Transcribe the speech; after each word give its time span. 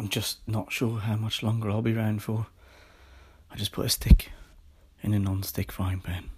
I'm 0.00 0.08
just 0.08 0.38
not 0.48 0.72
sure 0.72 1.00
how 1.00 1.16
much 1.16 1.42
longer 1.42 1.70
I'll 1.70 1.82
be 1.82 1.94
around 1.94 2.22
for. 2.22 2.46
I 3.50 3.56
just 3.56 3.70
put 3.70 3.84
a 3.84 3.90
stick 3.90 4.32
in 5.02 5.12
a 5.12 5.18
non-stick 5.18 5.70
frying 5.70 6.00
pan. 6.00 6.30